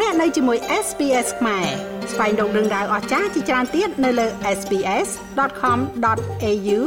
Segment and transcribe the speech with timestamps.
[0.00, 1.66] លោកអ្នកនៅជាមួយ SPS ខ្មែរ
[2.12, 4.26] ស្វែងរកដឹងដៅអស្ចារ្យជាច្រើនទៀតនៅលើ
[4.58, 6.78] SPS.com.au/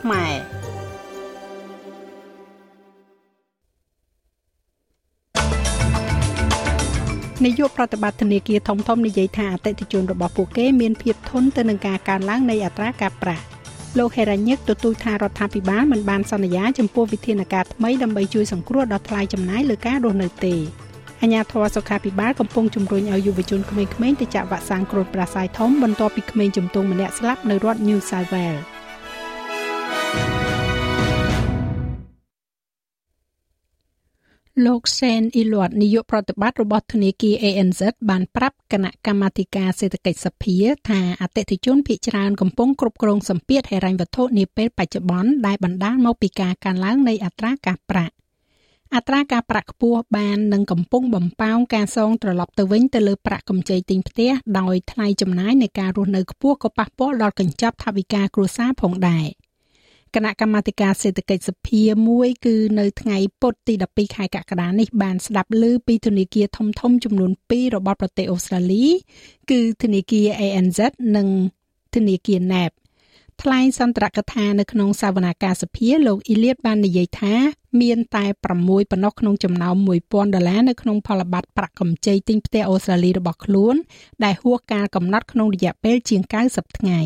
[0.00, 0.34] ខ្មែរ
[7.44, 13.44] នាយកប្រតិបត្តិធនាគារធំៗនិយាយថាអតិថិជនរបស់ពួកគេមានភាពធន់ទៅនឹងការកើនឡើងនៃអត្រាការប្រាក់
[13.98, 20.56] លោកហេរ៉ាញឹកទទូចថារដ្ឋាភិបាលមិនបានសន្យាចំពោះវិធានការថ្មីដើម្បីជួយសង្គ្រោះដល់ថ្លៃចំណាយលើការរស់នៅទេ
[21.22, 28.62] អាជ្ញាធរសុខាភិបាលកំពុងជំរុញឲ្យយុវជនក្មេងៗទៅចាក់វ៉ាក់សាំងគ្រុនផ្ដាសាយធំបន្ទាប់ពីក្មេងជំទង់ម្នាក់ស្លាប់នៅរដ្ឋ New South Wales
[34.66, 40.56] លោកសេនអ៊ីលវ៉ាត់នាយកប្រតិបត្តិរបស់ធនាគារ ANZ បានប្រាប់គណៈកម្មាធិការសេដ្ឋកិច្ចសភា
[40.88, 48.14] ថាអតិថិជនភាគច្រើនកំពុងគ្រប់គ្រងសម្ពាធហិរញ្ញវត្ថុនាពេលបច្ចុប្បន្នដែលបណ្ដាលមកពីការកើនឡើងនៃអត្រាការប្រាក់
[48.94, 59.26] អត្រាការប្រាក់ខ្ពស់បាននឹងកំពុងបំផោងការសងត្រឡប់ទៅវិញទៅលើប្រាក់កម្ចីទិញផ្ទះដោយថ្លៃចំណាយនៃការរស់នៅខ្ពស់ក៏ប៉ះពាល់ដល់កញ្ចប់ថវិកាគ្រួសារផងដែរ
[60.14, 68.86] គណៈកម្មាធិការសេដ្ឋកិច្ចសភាមួយគឺនៅថ្ងៃពុធទី12ខែកក្កដានេះបានស្ដាប់ឮពីធនាគារធំធំចំនួន2របស់ប្រទេសអូស្ត្រាលី
[69.50, 70.80] គឺធនាគារ ANZ
[71.16, 71.28] និង
[71.94, 72.72] ធនាគារ NAB
[73.42, 77.34] ថ្លែងសន្ទរកថានៅក្នុងសវនាការសភាលោកអ៊ីលៀតបាននិយាយថា
[77.80, 83.74] មានតែ6ប៉ុណ្ណោះក្នុងចំណោម1000ដុល្លារនៅក្នុងផលប័ត្រប្រាក់កម្ចីទិញផ្ទះអូស្ត្រាលីរបស់ខ្លួន
[84.24, 87.00] ដែលហួសការកំណត់ក្នុងរយៈពេលជាង90ថ្ងៃ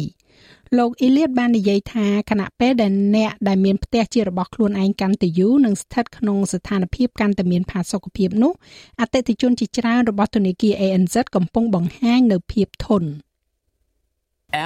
[0.78, 8.52] លោកអ៊ីលៀតបាននិយាយថាគណៈពេលដែលអ្នកដែលមានផ្ទះជារបស់ខ្លួនឯងកាន់តែយូរនិងស្ថិតក្នុងស្ថានភាពកាន់តែមានផាសុកភាពនោះ
[9.00, 13.08] អតិថិជនជាច្រើនរបស់ធនាគារ ANZ កំពុងបង្ហាញនៅភាពធន់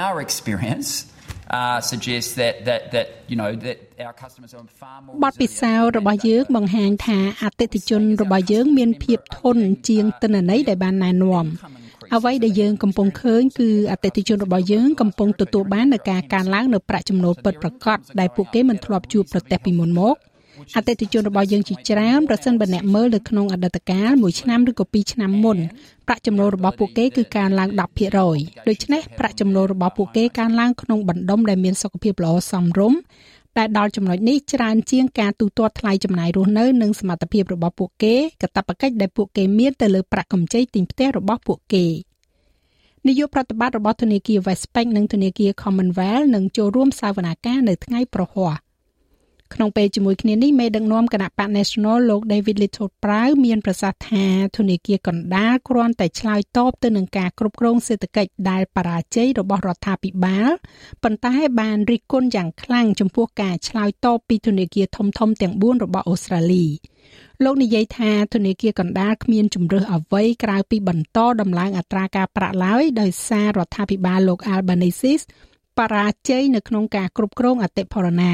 [0.01, 0.89] Our experience
[1.49, 11.45] uh suggests that that that you know that our customers are far more បទពិសោធន៍របស់យើងបង្ហាញថាអតិថិជនរបស់យើងមានភាពធន់ជាងទិន្នន័យដែលបានណែនាំ
[12.15, 20.15] អ្វីដែលយើងកំពុងឃើញគឺអតិថិជនរបស់យើងកំពុងទទួលបាននូវការកើនឡើងនៅប្រាក់ចំណូលពិតប្រាកដដែលពួកគេមិនធ្លាប់ជួបប្រទះពីមុនមក
[20.75, 25.57] អតិថិជនរបស់យើងជាច្រើនប្រសិនបើអ្នកមើលនៅក្នុងអតីតកាលមួយឆ្នាំឬក៏ពីរឆ្នាំមុន
[26.07, 27.69] ប្រាក់ចំណូលរបស់ពួកគេគឺកើនឡើង
[28.19, 32.99] 10%ដូច្នេះប្រាក់ចំណូលរបស់ពួកគេកើនឡើងក្នុងបណ្ដុំដែលមានសុខភាពល្អសមរម្យ
[33.57, 41.85] តែដល់ចំណុចនេះច្រើនជាងការទូទាត់ថ្លៃចំណាយរស់នៅនិងសមត្ថភាពរបស់ពួកគេកាតព្វកិច្ចដែលពួកគេមានទៅលើប្រាក់កម្ចីទិញផ្ទះរបស់ពួកគេ
[43.07, 48.66] នាយកប្រតិបត្តិរបស់ធនាគារ Westpac និងធនាគារ Commonwealth នឹងចូលរួមសវនាការនៅថ្ងៃប្រហ័ស
[49.53, 54.25] ក្នុងពេលជាមួយគ្នានេះមេដឹកនាំគណៈបក National លោក David Little Prau មានប្រសាសន៍ថា
[54.57, 60.51] ធនាគារកណ្ដាលគ្រាន់តែឆ្លើយតបទៅនឹងការគ្រប់គ្រងសេដ្ឋកិច្ចដែលបរាជ័យរបស់រដ្ឋាភិបាល
[61.03, 66.65] ប៉ុន្តែបានរិះគន់យ៉ាងខ្លាំងចំពោះការឆ្លើយតបពីធនាគារធំៗទាំង4របស់អូស្ត្រាលី
[67.43, 75.13] លោកនិយាយថាធនាគារកណ្ដាលគ្មានជំរើសអ្វីក្រៅពីបន្តដំឡើងអត្រាការប្រាក់ឡើយដោយសាររដ្ឋាភិបាលលោក Albanese
[75.77, 78.33] បរាជ័យនៅក្នុងការគ្រប់គ្រងអតិផរណា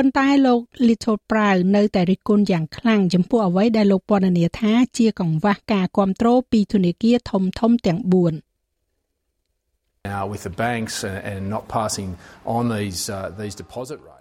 [0.00, 8.08] ប៉ុន្តែលោក Little Proud នៅតែរិះគន់យ៉ាងខ្លាំងចំពោះអ្វីដែលលោកពណ៌នាថាជាកង្វះការគ្រប់គ្រងពីធនាគារធំធំទាំង4
[10.12, 12.10] Now with the banks and, and not passing
[12.56, 14.17] on these uh, these deposit rates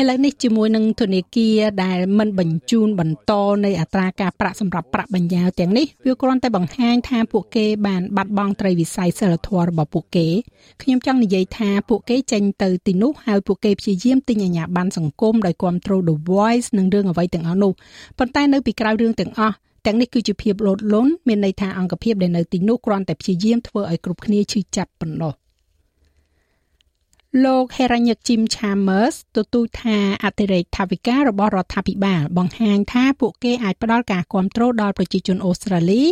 [0.00, 3.32] ឥឡូវនេះជាមួយនឹងធនាគារដែលមិនបញ្ជូនបន្ត
[3.64, 10.26] នៃអត្រាការប្រាក់សម្រាប់ប្រាក់បញ្ញើទាំងនេះវាគ្រាន់តែបង្ហាញថាពួកគេបានបាត់បង់ត្រីវិស័យសិលធម៌របស់ពួកគេ
[10.82, 17.72] ខ្ញុំចង់និយាយថាពួកគេចេញទៅទីនោះហើយពួកគេព្យាយាមទិញអាជ្ញាប័ណ្ណសង្គមដោយគ្រប់គ្រង The Voice និងរឿងអ្វីទាំងអស់នោះ
[18.18, 19.54] ប៉ុន្តែនៅពីក្រៅរឿងទាំងអស់
[19.86, 25.34] ទាំងនេះគឺជាភាពលោតលន់មានន័យថាអង្គភាពដែលនៅទីនោះគ្រាន់តែព្យាយាមធ្វើឲ្យគ្រប់គ្នាឈឺចាប់ប៉ុណ្ណោះ
[27.42, 36.02] លោក Heranyck Jim Chambers ទទូចថាអតិរេកថាវិការរបស់រដ្ឋាភិបាល បង្ហាញថាពួកគេអាចផ្ដល់ការគ្រប់គ្រងដល់ប្រជាជនអូស្ត្រាលី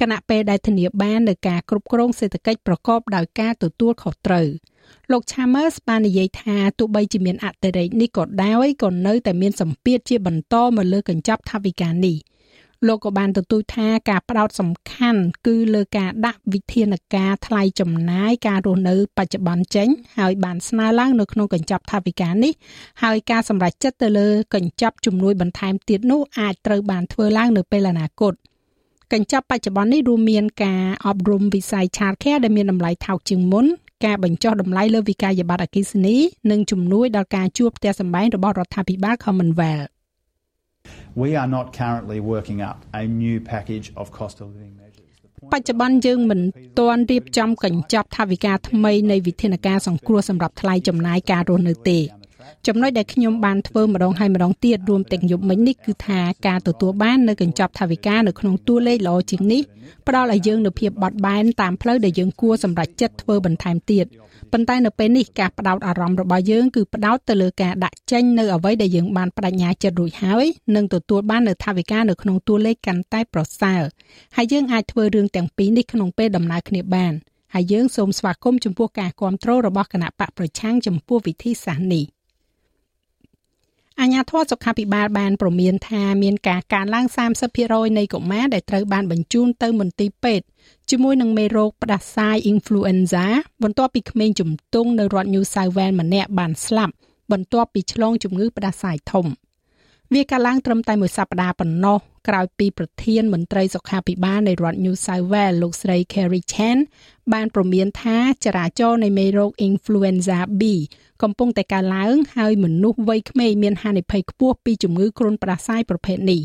[0.00, 4.46] គណៈពេលដែលធានាបាននូវការគ្រប់គ្រងសេដ្ឋកិច្ចប្រកបដោយការទទួលខុសត្រូវ
[5.10, 12.16] លោក Chambers បាននិយាយថាទោះបីជាមានអតិរេកនេះក៏ដោយក៏នៅតែមានសម្ពាធជាបន្តមកលើកញ្ចប់ថវិកានេះ។
[12.86, 19.88] លោកក៏បានទទូចថាការផ្ដោតសំខាន់គឺលើការដាក់វិធានការថ្លៃចំណាយការរស់នៅបច្ចុប្បន្នចេញ
[20.18, 22.52] ហើយបានស្នើឡើងនៅក្នុងកញ្ចប់ថវិកានេះ
[23.02, 28.32] ហើយការសម្រេចចិត្តទៅលើកញ្ចប់ជំនួយបន្ថែមទៀតនោះអាចត្រូវបានធ្វើឡើងនៅពេលអនាគត
[29.12, 33.66] កញ្ចប់បច្ចុប្បន្ននេះរួមមានការអប់រំវិស័យ Childcare ដែលមានតម្លៃថោកជាងមុន
[34.04, 36.16] ការបញ្ចុះតម្លៃលើវិក័យប័ត្រអគ្គិសនី
[36.50, 39.88] និងជំនួយដល់ការជួលផ្ទះសម្បែងរបស់រដ្ឋាភិបាល Commonwealth
[41.16, 45.06] We are not currently working up a new package of cost of living measures.
[45.52, 46.40] បច្ចុប្បន្នយើងមិន
[46.78, 51.98] ទាន់រៀបចំកញ្ចប់ថវិកាថ្មីនៃវិធានការសង្គ្រោះសម្រាប់ថ្លៃចំណាយការរស់នៅទេ
[52.66, 59.62] ចំណុចដែលខ្ញុំបានធ្វើម្ដងហើយម្ដងទៀតរួមទាំងយប់មិញនេះគឺថាការទទួលបាននៅកញ្ចប់ថវិកានៅក្នុងតួលេខល្អជាងនេះ
[60.06, 64.06] ផ្ដល់ឲ្យយើងនូវភាពបត់បែនតាមផ្លូវដែលយើងគួរសម្រេចចិត្តធ្វើបន្ថែមទៀត
[64.52, 70.46] ប៉ុន្តែនៅពេលនេះការផ្ដោតអារម្មណ៍របស់យើងគឺផ្ដោតទៅលើការដាក់ចេញនៅអ្វីដែលយើងបានបដិញ្ញាចិត្តរួចហើយ
[70.76, 73.82] និងទទួលបាននៅថវិកានៅក្នុងតួលេខកាន់តែប្រសើរ
[74.36, 77.12] ហើយយើងអាចធ្វើរឿងទាំងពីរនេះក្នុងពេលដំណើរគ្នាបាន
[77.54, 82.04] ហើយយើងសូមស្វាគមន៍ចំពោះការគ្រប់គ្រងរបស់គណៈបកប្រឆាំងចំពោះវិធីសាស្ត្រនេះ។
[84.00, 87.06] អាជ្ញាធរសុខាភិបាលបានព្រមានថាមានការកើនឡើង
[87.52, 90.46] 30%នៃកុមារដែលត្រូវបានបញ្ជូនទៅមន្ទីរពេទ្យ
[90.90, 93.26] ជាមួយនឹងមេរោគផ្ដាសាយ influenza
[93.62, 96.94] បន្ទាប់ពីក្មេងជំទង់នៅរដ្ឋ New South Wales ម្នាក់បានស្លាប់
[97.32, 99.26] បន្ទាប់ពីឆ្លងជំងឺផ្ដាសាយធំ។
[100.14, 101.98] វាកាលឡើងត្រឹមតែមួយសប្តាហ៍ប៉ុណ្ណោះ
[102.28, 106.78] ក្រោយពីប្រធានមន្ត្រីសុខាភិបាលនៃរដ្ឋ New South Wales លោកស្រី Kerry Chan
[107.32, 110.62] បានព្រមានថាចរាចរណ៍នៃមេរោគ Influenza B
[111.22, 116.40] កំពុងតែកើនឡើងហើយមនុស្សវ័យក្មេងមានហានិភ័យខ្ពស់ពីជំងឺគ្រុនផ្ដាសាយប្រភេទនេះ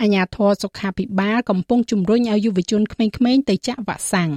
[0.00, 4.30] អាជ្ញាធរសុខាភិបាលកំពុងជំរុញឲ្យយុវជនក្មេងៗទៅចាក់វ៉ាក់សាំង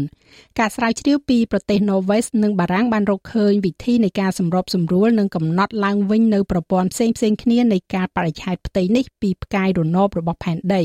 [0.58, 10.84] ការស្រាវជ្រាវពីប្រទេស Norway និងបារាំងបានរកឃើញវិធីនៃការសម្របសម្រួលនិងកំណត់ឡើងវិញនៅប្រព័ន្ធផ្សេងៗគ្នានៃការបរិច្ឆេទផ្ទៃនេះពីផ្កាយរណបរបស់ផែនដី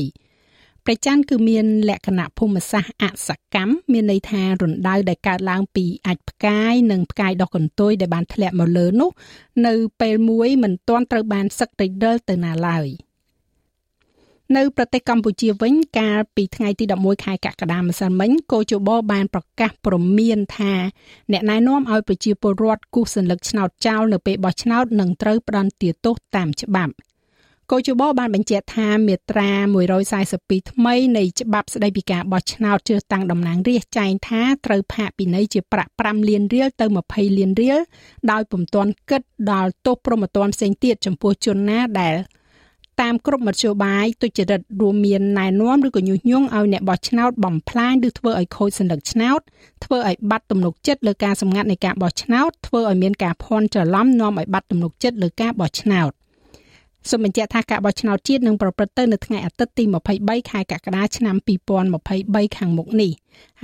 [0.84, 9.10] ព្រះច័ន្ទគឺមានលក្ខណៈភូមិសាស្ត្រអសកម្មមានន័យថារណ្ដៅដែលកើតឡើងពីអាចផ្កាយនិងផ្កាយដុះកន្ទុយដែលបានធ្លាក់មកលើនោះ
[9.66, 12.88] នៅពេលមួយមិនទាន់ត្រូវបានសឹករិចរិលទៅណាឡើយ។
[14.56, 20.72] នៅប្រទេសកម្ពុជាវិញកាលពីថ្ងៃទី11ខែកក្កដាម្សិលមិញកោជបបានប្រកាសព្រមានថា
[21.32, 26.92] អ្នកណែនាំឲ្យប្រជាពលរដ្ឋគូសសញ្ញកឆ្នោតចោលនៅពេលបោះឆ្នោតនឹងត្រូវផ្ដន់ទាទោសតាមច្បាប់
[27.70, 29.50] កោជបបានបញ្ជាក់ថាមាត្រា
[30.10, 37.78] 142ថ្មីនៃច្បាប់ស្ដីពីការបោះឆ្នោតជ្រើសតាំងតំណាងរាស្ត្រចែងថាត្រូវផាកពិន័យជាប្រាក់5លានរៀលទៅ20លានរៀល
[38.30, 42.16] ដោយពុំទាន់គិតដល់ទោសប្រមទ័នផ្សេងទៀតចំពោះជនណាដែល
[43.02, 49.40] តាមគ្រប់មធ្យោបាយទុច្ចរិតរួមមានណែនាំឬក៏ញុះញង់ឲ្យអ្នកបោះឆ្នោតបំផ្លាញឬធ្វើឲ្យខូចសន្លឹកឆ្នោត
[49.84, 56.12] ធ្វើឲ្យបាត់ទំនុកចិត្តលើការសម្ងាត់នៃការបោះឆ្នោតធ្វើឲ្យមានការភ័ន្តច្រឡំនាំឲ្យបាត់ទំនុកចិត្តលើការបោះឆ្នោត
[57.10, 59.84] សូមបញ្ជាក់ថាការបោះឆ្នោតជាតិនឹងប្រព្រឹត្តទៅនៅថ្ងៃអាទិត្យទី
[60.18, 61.36] 23ខែកក្កដាឆ្នាំ
[61.96, 63.12] 2023ខាងមុខនេះ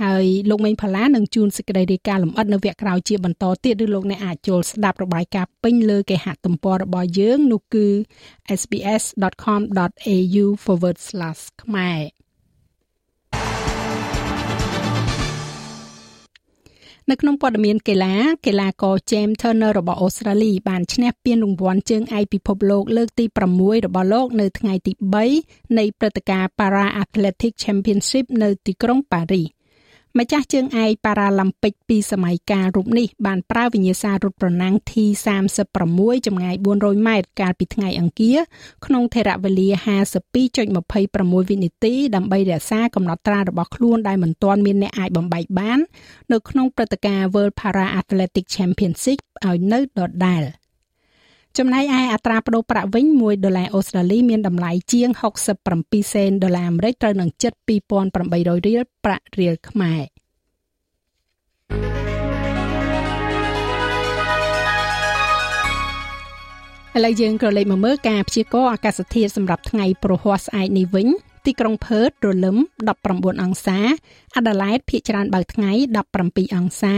[0.01, 7.87] ហើយលោកមេងផល្លានឹងជួនសេចក្តីរាយការណ៍លម្អិតនៅវគ្គក្រោយជាបន្តទៀតឬលោកអ្នកអាចចូលស្ដាប់របាយការណ៍ពេញលើគេហទំព័ររបស់យើងនោះគឺ
[8.59, 10.45] sbs.com.au/
[11.63, 12.18] ខ្មែរ
[17.09, 23.25] នៅក្នុងព័ត៌មានកីឡាកីឡាករ James Turner របស់អូស្ត្រាលីបានឈ្នះពានរង្វាន់ជើងឯកពិភពលោកលើកទី
[23.55, 24.93] 6របស់លោកនៅថ្ងៃទី
[25.35, 29.58] 3នៃព្រឹត្តិការណ៍ Para Athletic Championship នៅទីក្រុងប៉ារីស
[30.17, 35.77] ម្ចាស់ជើងឯកប៉ារ៉ាឡ িম্প ិកពីសម័យកាលរូបនេះបានប្រើវិញ្ញាសារត់ប្រណាំង T36
[36.27, 38.37] ចម្ងាយ400ម៉ែត្រកាលពីថ្ងៃអង្គារ
[38.85, 39.69] ក្នុងថេរវេលា
[40.39, 45.79] 52.26វិនាទីដើម្បីរក្សាកំណត់ត្រារបស់ខ្លួនដែលមិនទាន់មានអ្នកអាចបំបែកបាន
[46.31, 50.43] នៅក្នុងព្រឹត្តិការណ៍ World Para Athletic Championship ឲ្យនៅដដែល។
[51.57, 55.09] ចំណែកឯអត្រាប្តូរប្រាក់វិញ1ដុល្លារអូស្ត្រាលីមានតម្លៃជាង
[55.61, 57.53] 67សេនដុល្លារអាមេរិកត្រូវនឹងជិត
[58.09, 60.01] 2800រៀលប្រាក់រៀលខ្មែរ
[66.95, 71.07] ឥឡូវយើងក៏លេខមកមើលការព្យាករណ៍អាកាសធាតុសម្រាប់ថ្ងៃប្រហ័សស្អែកនេះវិញ
[71.45, 72.57] ទីក្រុងផឺតរលឹម
[72.99, 73.79] 19អង្សា
[74.35, 75.71] អាដាលេដភាគច្រើនបើកថ្ងៃ
[76.15, 76.95] 17អង្សា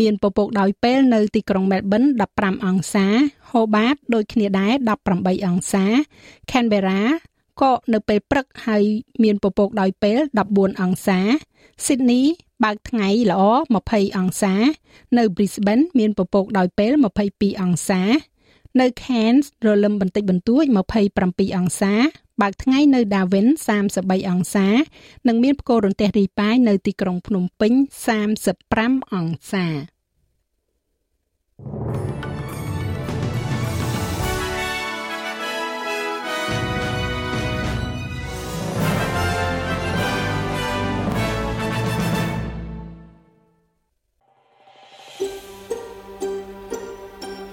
[0.00, 2.02] មានពពកដោយពេលនៅទីក្រុងមែលប៊ន
[2.34, 3.06] 15អង្សា
[3.50, 4.72] ហូបាតដូចគ្នាដែរ
[5.10, 5.84] 18អង្សា
[6.50, 7.02] Canberra
[7.60, 8.82] ក៏នៅពេលព្រឹកហើយ
[9.22, 10.18] មានពពកដោយពេល
[10.50, 11.18] 14អង្សា
[11.84, 12.24] Sydney
[12.64, 13.42] បើកថ្ងៃល្អ
[13.80, 14.54] 20អង្សា
[15.18, 16.92] នៅ Brisbane មានពពកដោយពេល
[17.26, 18.02] 22អង្សា
[18.80, 20.64] នៅ Cairns រលឹមបន្តិចបន្តួច
[21.10, 21.92] 27អង្សា
[22.40, 23.46] បើកថ្ងៃនៅ Darwin
[23.88, 24.68] 33អង្សា
[25.28, 27.72] និងមានផ្គររន្ទះរីប៉ាយនៅទីក្រុងភ្នំពេញ
[28.42, 29.66] 35អង្សា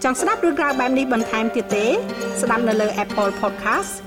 [0.04, 1.86] ចង់ស្ដាប់រឿងរ៉ាវបែបនេះបន្ថែមទៀតទេ
[2.42, 4.07] ស្ដាប់នៅលើ Apple Podcast